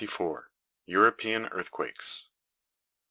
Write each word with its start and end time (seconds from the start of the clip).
EUROPEAN 0.87 1.47
EARTHQUAKES. 1.51 2.29